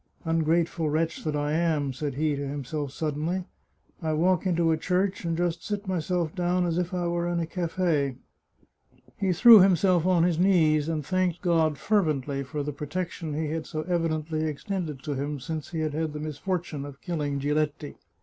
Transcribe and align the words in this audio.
"Ungrateful 0.25 0.89
wretch 0.89 1.23
that 1.23 1.35
I 1.35 1.51
am," 1.51 1.93
said 1.93 2.15
he 2.15 2.35
to 2.35 2.47
himself 2.47 2.91
suddenly;" 2.91 3.43
I 4.01 4.13
walk 4.13 4.47
into 4.47 4.71
a 4.71 4.75
church, 4.77 5.23
and 5.25 5.37
just 5.37 5.63
sit 5.63 5.87
myself 5.87 6.33
down 6.33 6.65
as 6.65 6.79
if 6.79 6.91
I 6.91 7.05
were 7.05 7.27
in 7.27 7.39
a 7.39 7.45
cafe." 7.45 8.15
He 9.17 9.31
threw 9.31 9.59
himself 9.59 10.07
on 10.07 10.23
his 10.23 10.39
knees, 10.39 10.89
and 10.89 11.05
thanked 11.05 11.41
God 11.43 11.77
fervently 11.77 12.41
for 12.41 12.63
the 12.63 12.73
protection 12.73 13.35
He 13.35 13.49
had 13.51 13.67
so 13.67 13.83
evidently 13.83 14.45
ex 14.45 14.63
tended 14.63 15.03
to 15.03 15.13
him 15.13 15.39
since 15.39 15.69
he 15.69 15.81
had 15.81 15.93
had 15.93 16.13
the 16.13 16.19
misfortune 16.19 16.83
of 16.83 16.99
killing 17.01 17.39
Giletti. 17.39 17.93